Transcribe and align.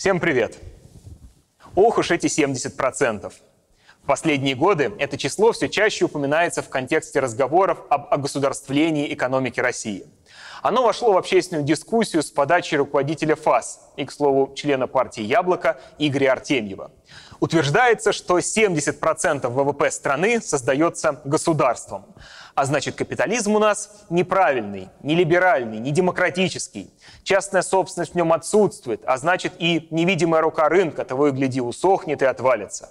Всем 0.00 0.18
привет! 0.18 0.56
Ох 1.74 1.98
уж 1.98 2.10
эти 2.10 2.24
70%. 2.24 3.30
В 4.02 4.06
последние 4.06 4.54
годы 4.54 4.92
это 4.98 5.16
число 5.18 5.52
все 5.52 5.68
чаще 5.68 6.06
упоминается 6.06 6.62
в 6.62 6.68
контексте 6.68 7.20
разговоров 7.20 7.78
об 7.90 8.12
огосударствлении 8.12 9.12
экономики 9.12 9.60
России. 9.60 10.06
Оно 10.62 10.82
вошло 10.82 11.12
в 11.12 11.16
общественную 11.16 11.64
дискуссию 11.64 12.22
с 12.22 12.30
подачи 12.30 12.74
руководителя 12.74 13.34
ФАС 13.34 13.80
и, 13.96 14.04
к 14.04 14.12
слову, 14.12 14.52
члена 14.54 14.86
партии 14.86 15.22
«Яблоко» 15.22 15.80
Игоря 15.98 16.32
Артемьева. 16.32 16.90
Утверждается, 17.40 18.12
что 18.12 18.38
70% 18.38 19.48
ВВП 19.48 19.90
страны 19.90 20.42
создается 20.42 21.20
государством. 21.24 22.04
А 22.54 22.66
значит, 22.66 22.96
капитализм 22.96 23.56
у 23.56 23.58
нас 23.58 24.04
неправильный, 24.10 24.90
не 25.02 25.14
либеральный, 25.14 25.78
не 25.78 25.92
демократический. 25.92 26.92
Частная 27.22 27.62
собственность 27.62 28.12
в 28.12 28.16
нем 28.16 28.32
отсутствует, 28.32 29.02
а 29.06 29.16
значит 29.16 29.54
и 29.58 29.88
невидимая 29.90 30.42
рука 30.42 30.68
рынка 30.68 31.04
того 31.06 31.28
и 31.28 31.30
гляди 31.30 31.62
усохнет 31.62 32.20
и 32.20 32.26
отвалится. 32.26 32.90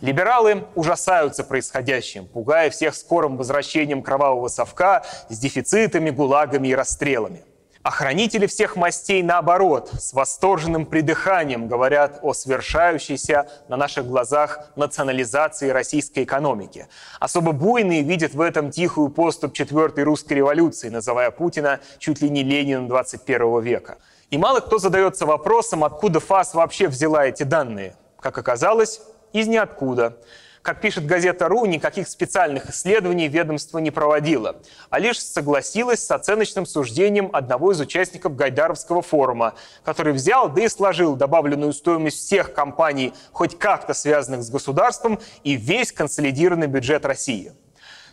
Либералы 0.00 0.64
ужасаются 0.74 1.42
происходящим, 1.42 2.26
пугая 2.26 2.68
всех 2.70 2.94
скорым 2.94 3.36
возвращением 3.36 4.02
кровавого 4.02 4.48
совка 4.48 5.04
с 5.28 5.38
дефицитами, 5.38 6.10
гулагами 6.10 6.68
и 6.68 6.74
расстрелами. 6.74 7.44
Охранители 7.82 8.46
всех 8.46 8.74
мастей, 8.74 9.22
наоборот, 9.22 9.90
с 9.96 10.12
восторженным 10.12 10.86
придыханием 10.86 11.68
говорят 11.68 12.18
о 12.22 12.34
совершающейся 12.34 13.48
на 13.68 13.76
наших 13.76 14.08
глазах 14.08 14.70
национализации 14.74 15.70
российской 15.70 16.24
экономики. 16.24 16.88
Особо 17.20 17.52
буйные 17.52 18.02
видят 18.02 18.34
в 18.34 18.40
этом 18.40 18.72
тихую 18.72 19.10
поступ 19.10 19.52
четвертой 19.52 20.02
русской 20.02 20.32
революции, 20.32 20.88
называя 20.88 21.30
Путина 21.30 21.78
чуть 21.98 22.20
ли 22.20 22.28
не 22.28 22.42
Лениным 22.42 22.88
21 22.88 23.60
века. 23.60 23.98
И 24.30 24.36
мало 24.36 24.58
кто 24.58 24.78
задается 24.78 25.24
вопросом, 25.24 25.84
откуда 25.84 26.18
ФАС 26.18 26.54
вообще 26.54 26.88
взяла 26.88 27.24
эти 27.24 27.44
данные. 27.44 27.94
Как 28.18 28.36
оказалось, 28.36 29.00
из 29.40 29.48
ниоткуда. 29.48 30.18
Как 30.62 30.80
пишет 30.80 31.06
газета 31.06 31.46
«Ру», 31.46 31.64
никаких 31.66 32.08
специальных 32.08 32.70
исследований 32.70 33.28
ведомство 33.28 33.78
не 33.78 33.92
проводило, 33.92 34.56
а 34.90 34.98
лишь 34.98 35.22
согласилось 35.22 36.04
с 36.04 36.10
оценочным 36.10 36.66
суждением 36.66 37.30
одного 37.32 37.70
из 37.70 37.80
участников 37.80 38.34
Гайдаровского 38.34 39.00
форума, 39.00 39.54
который 39.84 40.12
взял, 40.12 40.48
да 40.48 40.64
и 40.64 40.68
сложил 40.68 41.14
добавленную 41.14 41.72
стоимость 41.72 42.18
всех 42.18 42.52
компаний, 42.52 43.14
хоть 43.30 43.56
как-то 43.56 43.94
связанных 43.94 44.42
с 44.42 44.50
государством, 44.50 45.20
и 45.44 45.54
весь 45.54 45.92
консолидированный 45.92 46.66
бюджет 46.66 47.06
России. 47.06 47.52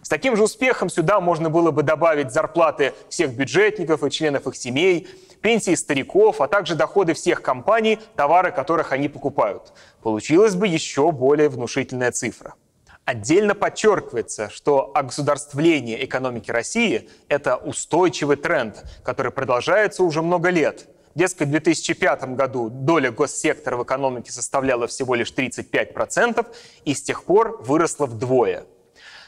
С 0.03 0.09
таким 0.09 0.35
же 0.35 0.43
успехом 0.43 0.89
сюда 0.89 1.21
можно 1.21 1.49
было 1.49 1.71
бы 1.71 1.81
добавить 1.81 2.31
зарплаты 2.31 2.93
всех 3.09 3.31
бюджетников 3.31 4.03
и 4.03 4.11
членов 4.11 4.45
их 4.45 4.55
семей, 4.55 5.07
пенсии 5.43 5.75
стариков, 5.75 6.41
а 6.41 6.47
также 6.47 6.73
доходы 6.73 7.13
всех 7.13 7.43
компаний, 7.43 7.99
товары 8.15 8.51
которых 8.51 8.91
они 8.91 9.09
покупают. 9.09 9.73
Получилась 10.01 10.55
бы 10.55 10.67
еще 10.67 11.11
более 11.11 11.49
внушительная 11.49 12.11
цифра. 12.11 12.55
Отдельно 13.05 13.53
подчеркивается, 13.53 14.49
что 14.49 14.91
огосударствление 14.95 16.03
экономики 16.05 16.49
России– 16.49 17.09
это 17.27 17.57
устойчивый 17.57 18.37
тренд, 18.37 18.83
который 19.03 19.31
продолжается 19.31 20.03
уже 20.03 20.21
много 20.21 20.49
лет. 20.49 20.87
Дескать, 21.13 21.49
в 21.49 21.51
2005 21.51 22.35
году 22.35 22.69
доля 22.69 23.11
госсектора 23.11 23.75
в 23.75 23.83
экономике 23.83 24.31
составляла 24.31 24.87
всего 24.87 25.15
лишь 25.15 25.33
35%, 25.33 26.47
и 26.85 26.93
с 26.93 27.03
тех 27.03 27.25
пор 27.25 27.61
выросла 27.61 28.05
вдвое. 28.05 28.63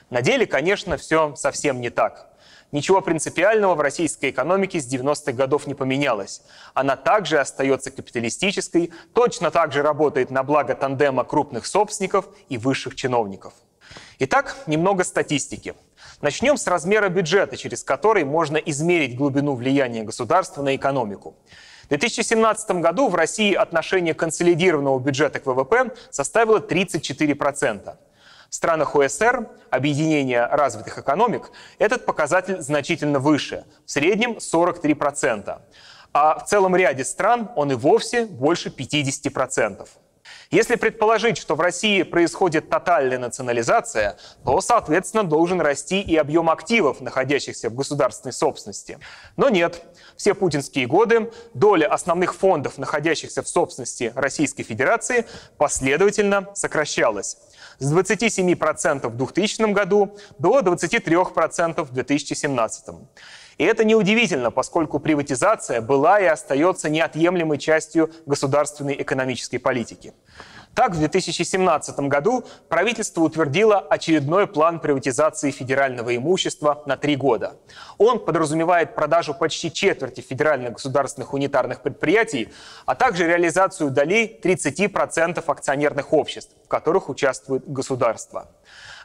На 0.10 0.22
деле, 0.22 0.46
конечно, 0.46 0.96
все 0.96 1.36
совсем 1.36 1.82
не 1.82 1.90
так. 1.90 2.35
Ничего 2.76 3.00
принципиального 3.00 3.74
в 3.74 3.80
российской 3.80 4.32
экономике 4.32 4.82
с 4.82 4.94
90-х 4.94 5.32
годов 5.32 5.66
не 5.66 5.74
поменялось. 5.74 6.42
Она 6.74 6.98
также 6.98 7.40
остается 7.40 7.90
капиталистической, 7.90 8.92
точно 9.14 9.50
так 9.50 9.72
же 9.72 9.82
работает 9.82 10.30
на 10.30 10.44
благо 10.44 10.76
тандема 10.76 11.24
крупных 11.24 11.68
собственников 11.68 12.26
и 12.50 12.58
высших 12.58 12.96
чиновников. 12.96 13.54
Итак, 14.20 14.58
немного 14.68 15.06
статистики. 15.06 15.74
Начнем 16.20 16.58
с 16.58 16.68
размера 16.68 17.08
бюджета, 17.08 17.56
через 17.56 17.82
который 17.82 18.26
можно 18.26 18.58
измерить 18.58 19.16
глубину 19.16 19.56
влияния 19.56 20.04
государства 20.04 20.62
на 20.62 20.76
экономику. 20.76 21.38
В 21.86 21.88
2017 21.88 22.72
году 22.82 23.08
в 23.08 23.16
России 23.16 23.54
отношение 23.54 24.14
консолидированного 24.14 25.00
бюджета 25.00 25.40
к 25.40 25.46
ВВП 25.46 25.96
составило 26.12 26.60
34%. 26.60 27.96
В 28.50 28.56
странах 28.56 28.96
ОСР, 28.96 29.48
объединения 29.70 30.46
развитых 30.48 30.98
экономик, 30.98 31.52
этот 31.80 32.06
показатель 32.06 32.62
значительно 32.62 33.20
выше, 33.20 33.66
в 33.86 33.92
среднем 33.92 34.38
43%. 34.38 35.60
А 36.14 36.40
в 36.40 36.46
целом 36.46 36.76
ряде 36.76 37.04
стран 37.04 37.52
он 37.56 37.72
и 37.72 37.76
вовсе 37.76 38.26
больше 38.26 38.70
50%. 38.70 39.88
Если 40.52 40.76
предположить, 40.76 41.38
что 41.38 41.56
в 41.56 41.62
России 41.62 42.04
происходит 42.04 42.70
тотальная 42.70 43.18
национализация, 43.18 44.18
то, 44.44 44.62
соответственно, 44.62 45.24
должен 45.24 45.60
расти 45.62 46.02
и 46.02 46.16
объем 46.16 46.50
активов, 46.50 47.02
находящихся 47.02 47.70
в 47.70 47.76
государственной 47.76 48.34
собственности. 48.34 49.00
Но 49.38 49.50
нет. 49.50 49.82
Все 50.16 50.34
путинские 50.34 50.88
годы 50.88 51.32
доля 51.54 51.88
основных 51.88 52.36
фондов, 52.36 52.78
находящихся 52.78 53.42
в 53.42 53.48
собственности 53.48 54.14
Российской 54.16 54.64
Федерации, 54.64 55.26
последовательно 55.58 56.50
сокращалась 56.54 57.38
с 57.80 57.94
27% 57.94 59.08
в 59.08 59.18
2000 59.18 59.72
году 59.74 60.18
до 60.38 60.60
23% 60.60 61.84
в 61.84 61.92
2017. 61.92 62.86
И 63.58 63.64
это 63.64 63.86
неудивительно, 63.86 64.52
поскольку 64.52 65.00
приватизация 65.00 65.82
была 65.82 66.20
и 66.20 66.26
остается 66.26 66.90
неотъемлемой 66.90 67.58
частью 67.58 68.12
государственной 68.26 69.02
экономической 69.02 69.58
политики. 69.58 70.14
Так, 70.76 70.92
в 70.94 71.00
2017 71.00 71.98
году 72.02 72.44
правительство 72.68 73.22
утвердило 73.22 73.80
очередной 73.80 74.46
план 74.46 74.82
приватизации 74.82 75.50
федерального 75.50 76.14
имущества 76.14 76.84
на 76.86 76.98
три 76.98 77.16
года. 77.16 77.56
Он 77.98 78.20
подразумевает 78.20 78.94
продажу 78.94 79.34
почти 79.34 79.72
четверти 79.72 80.20
федеральных 80.20 80.74
государственных 80.74 81.34
унитарных 81.34 81.82
предприятий, 81.82 82.50
а 82.86 82.94
также 82.96 83.26
реализацию 83.26 83.90
долей 83.90 84.38
30% 84.44 85.42
акционерных 85.48 86.12
обществ, 86.12 86.54
в 86.66 86.68
которых 86.68 87.08
участвует 87.08 87.66
государство. 87.66 88.52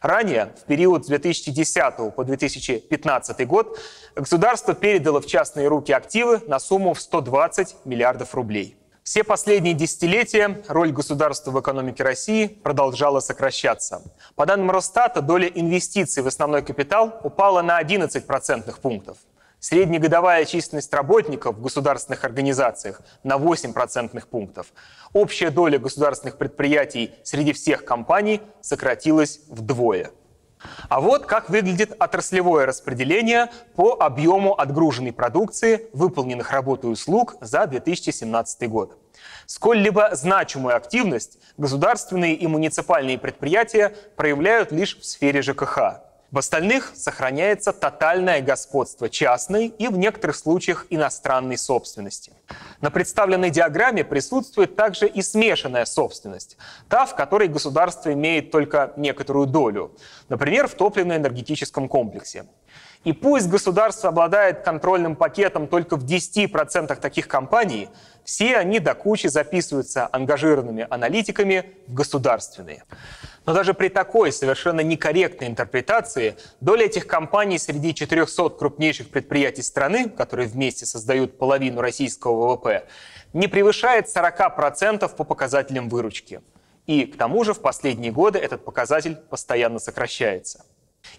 Ранее, 0.02 0.52
в 0.60 0.64
период 0.64 1.04
с 1.04 1.08
2010 1.08 2.14
по 2.16 2.24
2015 2.24 3.46
год, 3.46 3.78
государство 4.16 4.74
передало 4.74 5.20
в 5.20 5.26
частные 5.26 5.68
руки 5.68 5.92
активы 5.92 6.42
на 6.48 6.58
сумму 6.58 6.94
в 6.94 7.00
120 7.00 7.76
миллиардов 7.84 8.34
рублей. 8.34 8.79
Все 9.02 9.24
последние 9.24 9.72
десятилетия 9.72 10.62
роль 10.68 10.92
государства 10.92 11.50
в 11.50 11.60
экономике 11.60 12.02
России 12.02 12.46
продолжала 12.46 13.20
сокращаться. 13.20 14.02
По 14.36 14.44
данным 14.44 14.70
Росстата, 14.70 15.22
доля 15.22 15.48
инвестиций 15.48 16.22
в 16.22 16.26
основной 16.26 16.62
капитал 16.62 17.18
упала 17.24 17.62
на 17.62 17.78
11 17.78 18.26
процентных 18.26 18.78
пунктов. 18.78 19.16
Среднегодовая 19.58 20.44
численность 20.44 20.92
работников 20.92 21.56
в 21.56 21.62
государственных 21.62 22.24
организациях 22.24 23.00
на 23.22 23.38
8 23.38 23.72
процентных 23.72 24.28
пунктов. 24.28 24.68
Общая 25.12 25.50
доля 25.50 25.78
государственных 25.78 26.36
предприятий 26.36 27.12
среди 27.24 27.52
всех 27.52 27.84
компаний 27.84 28.42
сократилась 28.60 29.40
вдвое. 29.48 30.10
А 30.88 31.00
вот 31.00 31.26
как 31.26 31.50
выглядит 31.50 31.92
отраслевое 31.98 32.66
распределение 32.66 33.50
по 33.74 33.96
объему 34.00 34.58
отгруженной 34.58 35.12
продукции, 35.12 35.88
выполненных 35.92 36.50
работ 36.50 36.84
и 36.84 36.86
услуг 36.86 37.36
за 37.40 37.66
2017 37.66 38.68
год. 38.68 38.98
Сколь-либо 39.46 40.10
значимую 40.14 40.76
активность 40.76 41.38
государственные 41.56 42.34
и 42.34 42.46
муниципальные 42.46 43.18
предприятия 43.18 43.94
проявляют 44.16 44.72
лишь 44.72 44.98
в 44.98 45.04
сфере 45.04 45.42
ЖКХ. 45.42 46.09
В 46.30 46.38
остальных 46.38 46.92
сохраняется 46.94 47.72
тотальное 47.72 48.40
господство 48.40 49.08
частной 49.08 49.66
и 49.66 49.88
в 49.88 49.98
некоторых 49.98 50.36
случаях 50.36 50.86
иностранной 50.88 51.58
собственности. 51.58 52.32
На 52.80 52.92
представленной 52.92 53.50
диаграмме 53.50 54.04
присутствует 54.04 54.76
также 54.76 55.08
и 55.08 55.22
смешанная 55.22 55.84
собственность, 55.84 56.56
та, 56.88 57.06
в 57.06 57.16
которой 57.16 57.48
государство 57.48 58.12
имеет 58.12 58.52
только 58.52 58.92
некоторую 58.96 59.46
долю, 59.48 59.96
например, 60.28 60.68
в 60.68 60.74
топливно-энергетическом 60.74 61.88
комплексе. 61.88 62.46
И 63.02 63.12
пусть 63.12 63.48
государство 63.48 64.10
обладает 64.10 64.60
контрольным 64.60 65.16
пакетом 65.16 65.66
только 65.66 65.96
в 65.96 66.04
10% 66.04 66.94
таких 66.96 67.26
компаний, 67.26 67.88
все 68.24 68.56
они 68.56 68.78
до 68.78 68.94
кучи 68.94 69.26
записываются 69.26 70.08
ангажированными 70.12 70.86
аналитиками 70.90 71.72
в 71.86 71.94
государственные. 71.94 72.84
Но 73.50 73.54
даже 73.54 73.74
при 73.74 73.88
такой 73.88 74.30
совершенно 74.30 74.80
некорректной 74.80 75.48
интерпретации 75.48 76.36
доля 76.60 76.84
этих 76.84 77.08
компаний 77.08 77.58
среди 77.58 77.92
400 77.92 78.50
крупнейших 78.50 79.08
предприятий 79.08 79.62
страны, 79.62 80.08
которые 80.08 80.46
вместе 80.46 80.86
создают 80.86 81.36
половину 81.36 81.80
российского 81.80 82.54
ВВП, 82.54 82.86
не 83.32 83.48
превышает 83.48 84.06
40% 84.06 85.16
по 85.16 85.24
показателям 85.24 85.88
выручки. 85.88 86.42
И 86.86 87.06
к 87.06 87.16
тому 87.16 87.42
же 87.42 87.52
в 87.52 87.60
последние 87.60 88.12
годы 88.12 88.38
этот 88.38 88.64
показатель 88.64 89.16
постоянно 89.16 89.80
сокращается. 89.80 90.64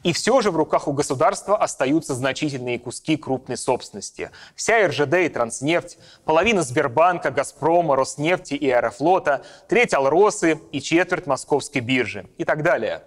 И 0.04 0.13
все 0.13 0.42
же 0.42 0.51
в 0.51 0.56
руках 0.56 0.88
у 0.88 0.94
государства 0.94 1.57
остаются 1.57 2.16
значительные 2.16 2.80
куски 2.80 3.18
крупной 3.18 3.57
собственности. 3.57 4.31
Вся 4.56 4.88
РЖД 4.88 5.13
и 5.16 5.30
Транснефть, 5.30 6.00
половина 6.25 6.63
Сбербанка, 6.63 7.30
Газпрома, 7.30 7.95
Роснефти 7.95 8.56
и 8.56 8.69
Аэрофлота, 8.69 9.44
треть 9.68 9.94
Алросы 9.94 10.60
и 10.72 10.81
четверть 10.81 11.28
Московской 11.28 11.81
биржи 11.81 12.28
и 12.38 12.45
так 12.45 12.63
далее. 12.63 13.04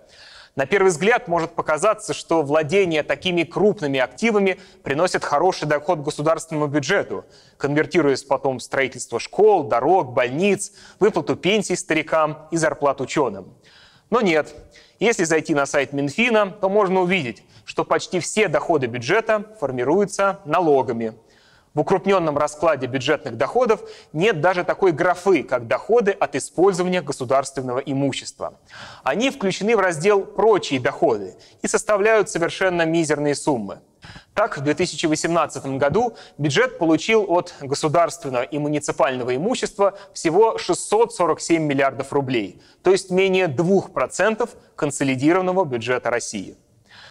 На 0.56 0.66
первый 0.66 0.90
взгляд 0.90 1.26
может 1.26 1.56
показаться, 1.56 2.14
что 2.14 2.42
владение 2.42 3.02
такими 3.02 3.42
крупными 3.42 3.98
активами 3.98 4.60
приносит 4.84 5.24
хороший 5.24 5.66
доход 5.66 5.98
государственному 5.98 6.68
бюджету, 6.68 7.24
конвертируясь 7.56 8.22
потом 8.22 8.58
в 8.58 8.62
строительство 8.62 9.18
школ, 9.18 9.64
дорог, 9.64 10.12
больниц, 10.12 10.70
выплату 11.00 11.34
пенсий 11.34 11.74
старикам 11.74 12.46
и 12.52 12.56
зарплат 12.56 13.00
ученым. 13.00 13.52
Но 14.14 14.20
нет, 14.20 14.54
если 15.00 15.24
зайти 15.24 15.56
на 15.56 15.66
сайт 15.66 15.92
Минфина, 15.92 16.48
то 16.48 16.68
можно 16.68 17.00
увидеть, 17.00 17.42
что 17.64 17.84
почти 17.84 18.20
все 18.20 18.46
доходы 18.46 18.86
бюджета 18.86 19.44
формируются 19.58 20.38
налогами. 20.44 21.14
В 21.74 21.80
укрупненном 21.80 22.38
раскладе 22.38 22.86
бюджетных 22.86 23.36
доходов 23.36 23.80
нет 24.12 24.40
даже 24.40 24.62
такой 24.62 24.92
графы, 24.92 25.42
как 25.42 25.66
доходы 25.66 26.12
от 26.12 26.36
использования 26.36 27.02
государственного 27.02 27.80
имущества. 27.80 28.60
Они 29.02 29.28
включены 29.30 29.76
в 29.76 29.80
раздел 29.80 30.24
«Прочие 30.24 30.78
доходы» 30.78 31.34
и 31.62 31.66
составляют 31.66 32.30
совершенно 32.30 32.82
мизерные 32.82 33.34
суммы. 33.34 33.80
Так, 34.34 34.58
в 34.58 34.60
2018 34.60 35.66
году 35.78 36.16
бюджет 36.38 36.78
получил 36.78 37.24
от 37.28 37.54
государственного 37.60 38.42
и 38.42 38.58
муниципального 38.58 39.34
имущества 39.34 39.98
всего 40.12 40.58
647 40.58 41.60
миллиардов 41.60 42.12
рублей, 42.12 42.62
то 42.82 42.92
есть 42.92 43.10
менее 43.10 43.46
2% 43.46 44.48
консолидированного 44.76 45.64
бюджета 45.64 46.10
России. 46.10 46.56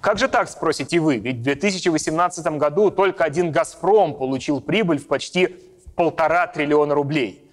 Как 0.03 0.17
же 0.17 0.27
так, 0.27 0.49
спросите 0.49 0.99
вы? 0.99 1.15
Ведь 1.15 1.37
в 1.37 1.43
2018 1.43 2.45
году 2.57 2.91
только 2.91 3.23
один 3.23 3.53
«Газпром» 3.53 4.15
получил 4.15 4.59
прибыль 4.59 4.99
в 4.99 5.07
почти 5.07 5.47
полтора 5.95 6.45
триллиона 6.45 6.93
рублей. 6.93 7.49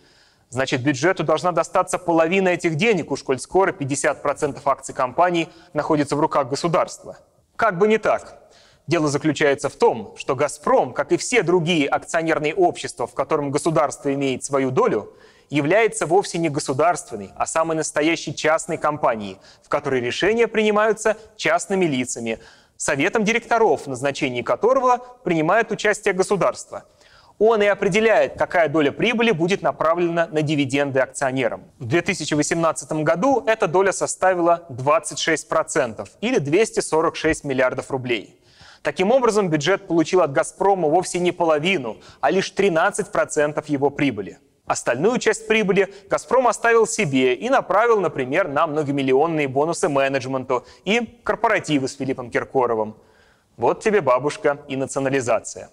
Значит, 0.48 0.82
бюджету 0.82 1.22
должна 1.22 1.52
достаться 1.52 1.96
половина 1.96 2.48
этих 2.48 2.74
денег, 2.74 3.12
уж 3.12 3.22
коль 3.22 3.38
скоро 3.38 3.70
50% 3.70 4.60
акций 4.64 4.92
компании 4.92 5.48
находятся 5.74 6.16
в 6.16 6.20
руках 6.20 6.48
государства. 6.48 7.18
Как 7.54 7.78
бы 7.78 7.86
не 7.86 7.98
так. 7.98 8.42
Дело 8.88 9.06
заключается 9.06 9.68
в 9.68 9.76
том, 9.76 10.16
что 10.16 10.34
«Газпром», 10.34 10.92
как 10.92 11.12
и 11.12 11.18
все 11.18 11.44
другие 11.44 11.86
акционерные 11.86 12.52
общества, 12.52 13.06
в 13.06 13.14
котором 13.14 13.52
государство 13.52 14.12
имеет 14.12 14.42
свою 14.42 14.72
долю, 14.72 15.14
является 15.50 16.06
вовсе 16.06 16.38
не 16.38 16.48
государственной, 16.48 17.32
а 17.36 17.44
самой 17.44 17.76
настоящей 17.76 18.34
частной 18.34 18.78
компанией, 18.78 19.36
в 19.62 19.68
которой 19.68 20.00
решения 20.00 20.46
принимаются 20.48 21.16
частными 21.36 21.84
лицами, 21.84 22.38
советом 22.76 23.24
директоров, 23.24 23.82
в 23.82 23.86
назначении 23.88 24.42
которого 24.42 24.98
принимает 25.24 25.70
участие 25.72 26.14
государство. 26.14 26.84
Он 27.38 27.62
и 27.62 27.66
определяет, 27.66 28.34
какая 28.36 28.68
доля 28.68 28.92
прибыли 28.92 29.30
будет 29.30 29.62
направлена 29.62 30.28
на 30.30 30.42
дивиденды 30.42 31.00
акционерам. 31.00 31.64
В 31.78 31.86
2018 31.86 32.92
году 33.02 33.42
эта 33.46 33.66
доля 33.66 33.92
составила 33.92 34.66
26% 34.68 36.06
или 36.20 36.38
246 36.38 37.44
миллиардов 37.44 37.90
рублей. 37.90 38.38
Таким 38.82 39.10
образом, 39.10 39.48
бюджет 39.48 39.86
получил 39.86 40.20
от 40.20 40.32
«Газпрома» 40.32 40.88
вовсе 40.88 41.18
не 41.18 41.32
половину, 41.32 41.98
а 42.20 42.30
лишь 42.30 42.52
13% 42.54 43.64
его 43.68 43.90
прибыли. 43.90 44.38
Остальную 44.70 45.18
часть 45.18 45.48
прибыли 45.48 45.92
«Газпром» 46.08 46.46
оставил 46.46 46.86
себе 46.86 47.34
и 47.34 47.50
направил, 47.50 47.98
например, 47.98 48.46
на 48.46 48.68
многомиллионные 48.68 49.48
бонусы 49.48 49.88
менеджменту 49.88 50.64
и 50.84 51.18
корпоративы 51.24 51.88
с 51.88 51.96
Филиппом 51.96 52.30
Киркоровым. 52.30 52.94
Вот 53.56 53.82
тебе 53.82 54.00
бабушка 54.00 54.60
и 54.68 54.76
национализация. 54.76 55.70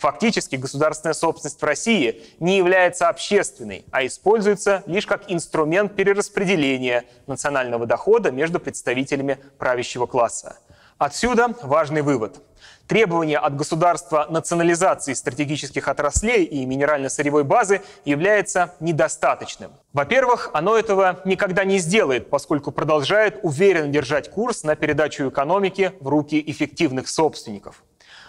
Фактически 0.00 0.56
государственная 0.56 1.14
собственность 1.14 1.62
в 1.62 1.64
России 1.64 2.24
не 2.40 2.56
является 2.56 3.08
общественной, 3.08 3.84
а 3.92 4.04
используется 4.04 4.82
лишь 4.86 5.06
как 5.06 5.30
инструмент 5.30 5.94
перераспределения 5.94 7.04
национального 7.28 7.86
дохода 7.86 8.32
между 8.32 8.58
представителями 8.58 9.38
правящего 9.58 10.06
класса. 10.06 10.58
Отсюда 10.98 11.48
важный 11.62 12.02
вывод. 12.02 12.40
Требование 12.86 13.38
от 13.38 13.56
государства 13.56 14.26
национализации 14.30 15.14
стратегических 15.14 15.88
отраслей 15.88 16.44
и 16.44 16.64
минерально-сырьевой 16.66 17.42
базы 17.42 17.80
является 18.04 18.74
недостаточным. 18.78 19.72
Во-первых, 19.92 20.50
оно 20.52 20.78
этого 20.78 21.20
никогда 21.24 21.64
не 21.64 21.78
сделает, 21.78 22.30
поскольку 22.30 22.70
продолжает 22.70 23.40
уверенно 23.42 23.88
держать 23.88 24.30
курс 24.30 24.62
на 24.62 24.76
передачу 24.76 25.28
экономики 25.28 25.92
в 25.98 26.08
руки 26.08 26.42
эффективных 26.46 27.08
собственников. 27.08 27.82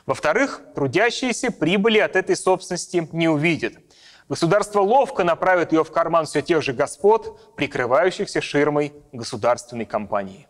Во-вторых, 0.06 0.62
трудящиеся 0.74 1.52
прибыли 1.52 2.00
от 2.00 2.16
этой 2.16 2.36
собственности 2.36 3.08
не 3.12 3.28
увидят. 3.28 3.74
Государство 4.28 4.82
ловко 4.82 5.24
направит 5.24 5.72
ее 5.72 5.84
в 5.84 5.92
карман 5.92 6.26
все 6.26 6.42
тех 6.42 6.64
же 6.64 6.74
господ, 6.74 7.56
прикрывающихся 7.56 8.42
ширмой 8.42 8.94
государственной 9.12 9.86
компании. 9.86 10.48